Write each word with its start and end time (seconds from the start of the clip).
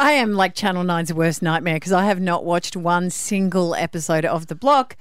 I 0.00 0.12
am 0.12 0.32
like 0.32 0.54
Channel 0.54 0.82
9's 0.82 1.12
worst 1.12 1.42
nightmare 1.42 1.74
because 1.74 1.92
I 1.92 2.06
have 2.06 2.18
not 2.18 2.42
watched 2.42 2.74
one 2.74 3.10
single 3.10 3.74
episode 3.74 4.24
of 4.24 4.46
The 4.46 4.54
Block 4.54 4.96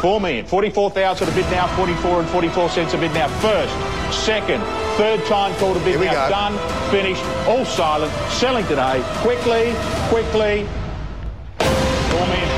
Four 0.00 0.20
million, 0.20 0.46
44,000 0.46 1.28
a 1.28 1.32
bid 1.32 1.44
now, 1.50 1.66
44 1.76 2.20
and 2.20 2.28
44 2.30 2.68
cents 2.70 2.94
a 2.94 2.98
bid 2.98 3.12
now. 3.12 3.28
First, 3.40 3.74
second, 4.24 4.62
third 4.96 5.22
time 5.26 5.52
called 5.56 5.76
a 5.76 5.80
bid 5.80 5.88
Here 5.90 5.98
we 5.98 6.06
now. 6.06 6.28
go. 6.28 6.30
Done, 6.30 6.56
finished, 6.90 7.22
all 7.46 7.64
silent, 7.64 8.12
selling 8.30 8.64
today. 8.66 9.02
Quickly, 9.18 9.74
quickly. 10.08 10.66
Four 11.58 12.26
million, 12.28 12.48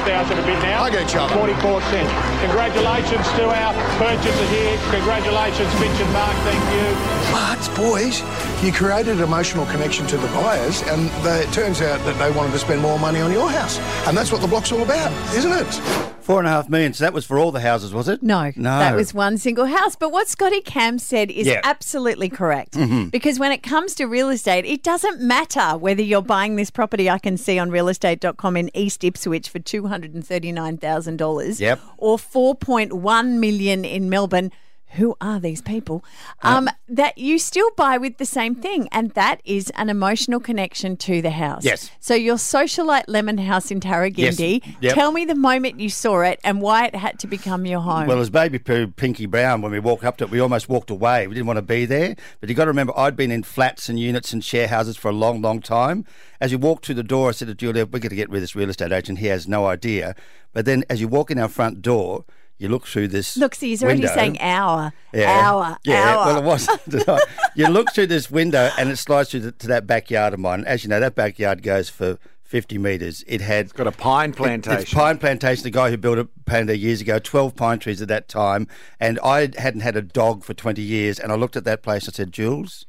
444,000 0.00 0.38
a 0.38 0.46
bid 0.46 0.62
now. 0.62 0.82
I 0.82 0.90
get 0.90 1.12
you. 1.12 1.20
44 1.28 1.82
cents. 1.92 2.12
Congratulations 2.40 3.26
to 3.36 3.44
our 3.44 3.74
purchasers 3.98 4.50
here. 4.50 4.78
Congratulations, 4.90 5.68
Mitch 5.80 6.00
and 6.00 6.12
Mark. 6.12 6.36
Thank 6.48 6.62
you. 6.72 6.86
But, 7.32 7.60
boys, 7.76 8.22
you 8.64 8.72
created 8.72 9.18
an 9.18 9.22
emotional 9.22 9.66
connection 9.66 10.06
to 10.08 10.16
the 10.16 10.28
buyers, 10.28 10.82
and 10.82 11.10
the, 11.24 11.42
it 11.42 11.52
turns 11.52 11.82
out 11.82 12.02
that 12.04 12.18
they 12.18 12.30
wanted 12.36 12.52
to 12.52 12.58
spend 12.58 12.80
more 12.80 12.98
money 12.98 13.20
on 13.20 13.30
your 13.32 13.50
house. 13.50 13.78
And 14.06 14.16
that's 14.16 14.32
what 14.32 14.40
the 14.40 14.48
block's 14.48 14.72
all 14.72 14.82
about, 14.82 15.12
isn't 15.34 15.52
it? 15.52 16.09
Four 16.20 16.38
and 16.38 16.46
a 16.46 16.50
half 16.50 16.68
million. 16.68 16.92
So 16.92 17.04
that 17.04 17.12
was 17.12 17.24
for 17.24 17.38
all 17.38 17.50
the 17.50 17.60
houses, 17.60 17.92
was 17.92 18.08
it? 18.08 18.22
No, 18.22 18.52
No. 18.56 18.78
that 18.78 18.94
was 18.94 19.12
one 19.14 19.38
single 19.38 19.66
house. 19.66 19.96
But 19.96 20.12
what 20.12 20.28
Scotty 20.28 20.60
Cam 20.60 20.98
said 20.98 21.30
is 21.30 21.46
Yeah. 21.46 21.56
Mm-hmm. 21.56 21.70
absolutely 21.70 22.28
correct. 22.28 22.76
Because 23.10 23.38
when 23.38 23.52
it 23.52 23.62
comes 23.62 23.94
to 23.96 24.04
real 24.06 24.28
estate, 24.30 24.64
it 24.64 24.82
doesn't 24.82 25.20
matter 25.20 25.76
whether 25.78 26.02
you're 26.02 26.22
buying 26.22 26.56
this 26.56 26.70
property 26.70 27.08
I 27.10 27.18
can 27.18 27.36
see 27.36 27.58
on 27.58 27.70
realestate.com 27.70 28.56
in 28.56 28.70
East 28.76 29.02
Ipswich 29.02 29.48
for 29.48 29.58
$239,000 29.58 31.60
Yep. 31.60 31.80
or 31.98 32.18
4.1 32.18 33.38
million 33.40 33.84
in 33.84 34.08
Melbourne. 34.10 34.52
Who 34.94 35.16
are 35.20 35.38
these 35.38 35.62
people? 35.62 36.04
Um, 36.42 36.68
that 36.88 37.16
you 37.16 37.38
still 37.38 37.70
buy 37.76 37.96
with 37.96 38.18
the 38.18 38.26
same 38.26 38.54
thing, 38.56 38.88
and 38.90 39.12
that 39.12 39.40
is 39.44 39.70
an 39.76 39.88
emotional 39.88 40.40
connection 40.40 40.96
to 40.98 41.22
the 41.22 41.30
house. 41.30 41.64
Yes. 41.64 41.90
So 42.00 42.14
your 42.14 42.36
socialite 42.36 43.04
lemon 43.06 43.38
house 43.38 43.70
in 43.70 43.78
Tarragindi. 43.80 44.62
Yep. 44.80 44.94
Tell 44.94 45.12
me 45.12 45.24
the 45.24 45.36
moment 45.36 45.78
you 45.78 45.90
saw 45.90 46.22
it 46.22 46.40
and 46.42 46.60
why 46.60 46.86
it 46.86 46.94
had 46.96 47.18
to 47.20 47.28
become 47.28 47.66
your 47.66 47.80
home. 47.80 48.08
Well, 48.08 48.18
as 48.18 48.30
baby 48.30 48.58
poo 48.58 48.88
Pinky 48.88 49.26
Brown, 49.26 49.62
when 49.62 49.70
we 49.70 49.78
walked 49.78 50.04
up 50.04 50.16
to 50.18 50.24
it, 50.24 50.30
we 50.30 50.40
almost 50.40 50.68
walked 50.68 50.90
away. 50.90 51.26
We 51.26 51.34
didn't 51.34 51.46
want 51.46 51.58
to 51.58 51.62
be 51.62 51.86
there. 51.86 52.16
But 52.40 52.48
you've 52.48 52.56
got 52.56 52.64
to 52.64 52.70
remember, 52.70 52.92
I'd 52.98 53.16
been 53.16 53.30
in 53.30 53.44
flats 53.44 53.88
and 53.88 53.98
units 53.98 54.32
and 54.32 54.42
share 54.42 54.66
houses 54.66 54.96
for 54.96 55.08
a 55.08 55.14
long, 55.14 55.40
long 55.40 55.60
time. 55.60 56.04
As 56.40 56.50
you 56.50 56.58
walked 56.58 56.86
through 56.86 56.96
the 56.96 57.02
door, 57.04 57.28
I 57.28 57.32
said 57.32 57.48
to 57.48 57.54
Julia, 57.54 57.84
we're 57.84 58.00
going 58.00 58.10
to 58.10 58.16
get 58.16 58.28
rid 58.28 58.38
of 58.38 58.42
this 58.42 58.56
real 58.56 58.70
estate 58.70 58.92
agent. 58.92 59.18
He 59.18 59.26
has 59.26 59.46
no 59.46 59.66
idea. 59.66 60.16
But 60.52 60.64
then 60.64 60.84
as 60.90 61.00
you 61.00 61.06
walk 61.06 61.30
in 61.30 61.38
our 61.38 61.48
front 61.48 61.80
door, 61.80 62.24
you 62.60 62.68
look 62.68 62.86
through 62.86 63.08
this. 63.08 63.36
Look, 63.36 63.54
see, 63.56 63.70
he's 63.70 63.82
already 63.82 64.00
window. 64.00 64.14
saying 64.14 64.40
hour, 64.40 64.92
Yeah. 65.12 65.30
hour, 65.44 65.78
yeah, 65.82 66.16
hour. 66.16 66.26
Well, 66.26 66.38
it 66.38 66.44
was. 66.44 67.20
you 67.56 67.66
look 67.68 67.92
through 67.92 68.06
this 68.08 68.30
window 68.30 68.70
and 68.78 68.90
it 68.90 68.96
slides 68.98 69.30
through 69.30 69.40
the, 69.40 69.52
to 69.52 69.66
that 69.68 69.86
backyard 69.86 70.34
of 70.34 70.40
mine. 70.40 70.64
As 70.66 70.84
you 70.84 70.90
know, 70.90 71.00
that 71.00 71.14
backyard 71.14 71.62
goes 71.62 71.88
for 71.88 72.18
50 72.44 72.78
metres. 72.78 73.24
It 73.26 73.40
had. 73.40 73.72
Got 73.74 73.86
a 73.86 73.92
pine 73.92 74.30
It- 74.30 74.36
plantation. 74.36 74.80
it's 74.82 74.92
pine 74.92 75.18
plantation. 75.18 75.62
The 75.64 75.70
guy 75.70 75.88
who 75.90 75.96
built 75.96 76.18
it 76.18 76.28
planted 76.46 76.68
there 76.68 76.76
years 76.76 77.00
ago, 77.00 77.18
twelve 77.18 77.56
pine 77.56 77.78
trees 77.78 78.02
at 78.02 78.08
that 78.08 78.28
time, 78.28 78.66
and 78.98 79.18
I 79.24 79.50
hadn't 79.56 79.80
had 79.80 79.96
a 79.96 80.02
dog 80.02 80.44
for 80.44 80.52
twenty 80.52 80.82
years. 80.82 81.18
And 81.18 81.32
I 81.32 81.36
looked 81.36 81.56
at 81.56 81.64
that 81.64 81.82
place. 81.82 82.08
I 82.08 82.12
said, 82.12 82.32
Jules, 82.32 82.86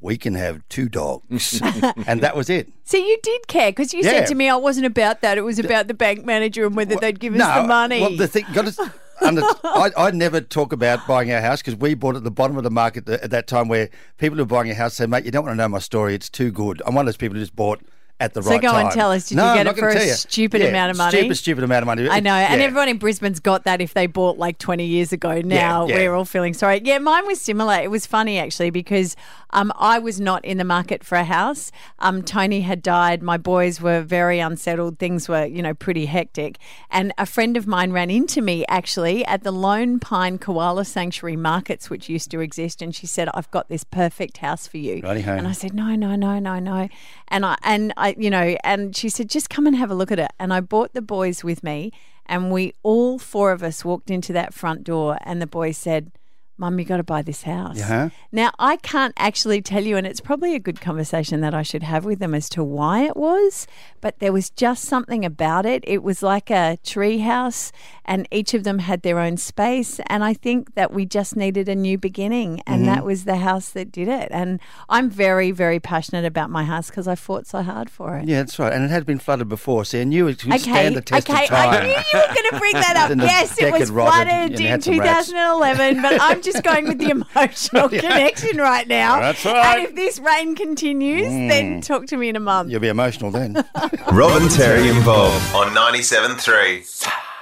we 0.00 0.16
can 0.18 0.34
have 0.34 0.62
two 0.68 0.88
dogs, 0.88 1.60
and 2.06 2.20
that 2.20 2.36
was 2.36 2.50
it. 2.50 2.70
So 2.84 2.96
you 2.96 3.18
did 3.22 3.46
care 3.48 3.70
because 3.70 3.94
you 3.94 4.02
Yeah. 4.02 4.10
said 4.10 4.26
to 4.28 4.34
me, 4.34 4.50
oh, 4.50 4.54
"I 4.54 4.56
wasn't 4.56 4.86
about 4.86 5.20
that. 5.22 5.38
It 5.38 5.42
was 5.42 5.58
about 5.58 5.88
the 5.88 5.94
bank 5.94 6.24
manager 6.24 6.66
and 6.66 6.76
whether 6.76 6.96
they'd 6.96 7.18
give 7.18 7.34
us 7.34 7.54
the 7.62 7.66
money." 7.66 8.00
Well, 8.00 8.16
the 8.16 8.28
thing, 8.28 8.44
got 8.52 8.66
to, 8.66 8.92
under, 9.22 9.42
I, 9.64 9.90
I 9.96 10.10
never 10.10 10.40
talk 10.40 10.72
about 10.72 11.06
buying 11.06 11.32
our 11.32 11.40
house 11.40 11.60
because 11.62 11.76
we 11.76 11.94
bought 11.94 12.16
at 12.16 12.24
the 12.24 12.30
bottom 12.30 12.56
of 12.56 12.64
the 12.64 12.70
market 12.70 13.08
uh, 13.08 13.18
at 13.22 13.30
that 13.30 13.46
time 13.46 13.68
where 13.68 13.88
people 14.18 14.36
who 14.36 14.42
are 14.42 14.46
buying 14.46 14.70
a 14.70 14.74
house 14.74 14.94
say, 14.94 15.06
mate, 15.06 15.24
you 15.24 15.30
don't 15.30 15.44
want 15.44 15.52
to 15.52 15.62
know 15.62 15.68
my 15.68 15.78
story. 15.78 16.14
It's 16.14 16.28
too 16.28 16.50
good. 16.52 16.82
I'm 16.86 16.94
one 16.94 17.04
of 17.04 17.06
those 17.06 17.16
people 17.16 17.36
who 17.36 17.42
just 17.42 17.56
bought 17.56 17.80
at 18.24 18.34
the 18.34 18.42
So 18.42 18.50
right 18.50 18.62
go 18.62 18.72
time. 18.72 18.86
and 18.86 18.94
tell 18.94 19.12
us, 19.12 19.28
did 19.28 19.36
no, 19.36 19.50
you 19.52 19.62
get 19.62 19.66
it 19.66 19.76
for 19.78 19.88
a 19.88 20.08
stupid 20.08 20.60
Yeah, 20.60 20.68
amount 20.68 20.90
of 20.90 20.96
money? 20.96 21.18
Stupid, 21.18 21.36
stupid 21.36 21.64
amount 21.64 21.82
of 21.82 21.86
money. 21.86 22.08
I 22.08 22.20
know, 22.20 22.34
and 22.34 22.60
everyone 22.60 22.88
in 22.88 22.98
Brisbane's 22.98 23.40
got 23.40 23.64
that 23.64 23.80
if 23.80 23.94
they 23.94 24.06
bought 24.06 24.38
like 24.38 24.58
20 24.58 24.84
years 24.84 25.12
ago. 25.12 25.40
Now 25.40 25.86
yeah. 25.86 25.96
we're 25.96 26.14
all 26.14 26.24
feeling 26.24 26.54
sorry. 26.54 26.80
Yeah, 26.84 26.98
mine 26.98 27.26
was 27.26 27.40
similar. 27.40 27.74
It 27.74 27.90
was 27.90 28.06
funny 28.06 28.38
actually 28.38 28.70
because 28.70 29.16
um, 29.50 29.72
I 29.76 29.98
was 29.98 30.20
not 30.20 30.44
in 30.44 30.58
the 30.58 30.64
market 30.64 31.04
for 31.04 31.16
a 31.16 31.24
house. 31.24 31.70
Um, 32.00 32.22
Tony 32.22 32.62
had 32.62 32.82
died. 32.82 33.22
My 33.22 33.36
boys 33.36 33.80
were 33.80 34.02
very 34.02 34.40
unsettled. 34.40 34.98
Things 34.98 35.28
were, 35.28 35.44
you 35.44 35.62
know, 35.62 35.74
pretty 35.74 36.06
hectic. 36.06 36.58
And 36.90 37.12
a 37.18 37.26
friend 37.26 37.56
of 37.56 37.66
mine 37.66 37.92
ran 37.92 38.10
into 38.10 38.42
me 38.42 38.64
actually 38.68 39.24
at 39.26 39.44
the 39.44 39.52
Lone 39.52 40.00
Pine 40.00 40.38
Koala 40.38 40.84
Sanctuary 40.84 41.36
markets, 41.36 41.88
which 41.88 42.08
used 42.08 42.30
to 42.32 42.40
exist, 42.40 42.82
and 42.82 42.94
she 42.94 43.06
said, 43.06 43.28
"I've 43.34 43.50
got 43.50 43.68
this 43.68 43.84
perfect 43.84 44.38
house 44.38 44.66
for 44.66 44.78
you." 44.78 45.00
Righty-ho. 45.02 45.32
And 45.32 45.46
I 45.46 45.52
said, 45.52 45.74
"No, 45.74 45.94
no, 45.94 46.16
no, 46.16 46.38
no, 46.38 46.58
no." 46.58 46.88
And 47.28 47.46
I 47.46 47.56
and 47.62 47.92
I, 47.96 48.13
you 48.16 48.30
know, 48.30 48.56
and 48.64 48.94
she 48.96 49.08
said, 49.08 49.28
"Just 49.30 49.50
come 49.50 49.66
and 49.66 49.76
have 49.76 49.90
a 49.90 49.94
look 49.94 50.12
at 50.12 50.18
it." 50.18 50.32
And 50.38 50.52
I 50.52 50.60
brought 50.60 50.92
the 50.94 51.02
boys 51.02 51.44
with 51.44 51.62
me, 51.62 51.92
and 52.26 52.50
we 52.52 52.72
all 52.82 53.18
four 53.18 53.52
of 53.52 53.62
us 53.62 53.84
walked 53.84 54.10
into 54.10 54.32
that 54.32 54.54
front 54.54 54.84
door, 54.84 55.18
and 55.22 55.40
the 55.40 55.46
boys 55.46 55.76
said. 55.76 56.12
Mum, 56.56 56.78
you 56.78 56.84
got 56.84 56.98
to 56.98 57.02
buy 57.02 57.20
this 57.20 57.42
house. 57.42 57.78
Yeah. 57.78 58.10
Now, 58.30 58.52
I 58.60 58.76
can't 58.76 59.12
actually 59.16 59.60
tell 59.60 59.82
you, 59.82 59.96
and 59.96 60.06
it's 60.06 60.20
probably 60.20 60.54
a 60.54 60.60
good 60.60 60.80
conversation 60.80 61.40
that 61.40 61.52
I 61.52 61.62
should 61.62 61.82
have 61.82 62.04
with 62.04 62.20
them 62.20 62.32
as 62.32 62.48
to 62.50 62.62
why 62.62 63.00
it 63.04 63.16
was, 63.16 63.66
but 64.00 64.20
there 64.20 64.32
was 64.32 64.50
just 64.50 64.84
something 64.84 65.24
about 65.24 65.66
it. 65.66 65.82
It 65.84 66.04
was 66.04 66.22
like 66.22 66.50
a 66.50 66.78
tree 66.84 67.18
house, 67.18 67.72
and 68.04 68.28
each 68.30 68.54
of 68.54 68.62
them 68.62 68.78
had 68.78 69.02
their 69.02 69.18
own 69.18 69.36
space. 69.36 69.98
And 70.06 70.22
I 70.22 70.32
think 70.32 70.74
that 70.76 70.92
we 70.92 71.06
just 71.06 71.36
needed 71.36 71.68
a 71.68 71.74
new 71.74 71.98
beginning, 71.98 72.60
and 72.68 72.74
Mm-hmm. 72.84 72.94
that 72.94 73.04
was 73.04 73.24
the 73.24 73.36
house 73.36 73.70
that 73.70 73.90
did 73.90 74.06
it. 74.08 74.28
And 74.30 74.60
I'm 74.88 75.08
very, 75.10 75.50
very 75.50 75.80
passionate 75.80 76.24
about 76.24 76.50
my 76.50 76.64
house 76.64 76.88
because 76.88 77.08
I 77.08 77.14
fought 77.16 77.46
so 77.46 77.62
hard 77.62 77.88
for 77.90 78.16
it. 78.16 78.28
Yeah, 78.28 78.38
that's 78.42 78.58
right. 78.58 78.72
And 78.72 78.84
it 78.84 78.90
had 78.90 79.06
been 79.06 79.18
flooded 79.18 79.48
before, 79.48 79.84
so 79.84 80.00
I 80.00 80.04
knew 80.04 80.28
it 80.28 80.38
could 80.38 80.50
Okay, 80.52 80.58
stand 80.58 80.96
the 80.96 81.00
test 81.02 81.28
okay, 81.30 81.44
of 81.44 81.48
time. 81.50 81.68
I 81.70 81.82
knew 81.82 81.88
you 81.90 81.96
were 82.14 82.34
going 82.34 82.50
to 82.50 82.58
bring 82.58 82.72
that 82.74 82.96
up. 83.10 83.16
Yes, 83.18 83.60
it 83.60 83.72
was 83.72 83.90
flooded 83.90 84.60
in 84.60 84.66
had 84.66 84.84
some 84.84 84.98
rats. 84.98 85.28
2011, 85.28 86.02
but 86.02 86.20
I'm 86.20 86.42
just 86.44 86.62
going 86.62 86.86
with 86.86 86.98
the 86.98 87.10
emotional 87.34 87.88
connection 87.88 88.58
right 88.58 88.86
now. 88.86 89.20
That's 89.20 89.44
right. 89.44 89.78
And 89.78 89.88
if 89.88 89.94
this 89.94 90.18
rain 90.18 90.54
continues, 90.54 91.26
hmm. 91.28 91.48
then 91.48 91.80
talk 91.80 92.06
to 92.06 92.16
me 92.16 92.28
in 92.28 92.36
a 92.36 92.40
month. 92.40 92.70
You'll 92.70 92.80
be 92.80 92.88
emotional 92.88 93.30
then. 93.30 93.54
Robin 94.12 94.48
Terry 94.48 94.88
involved 94.88 95.54
on 95.54 95.68
97.3. 95.68 97.33